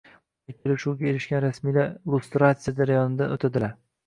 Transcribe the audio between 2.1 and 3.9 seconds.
lustratsiya jarayonidan o'tadilar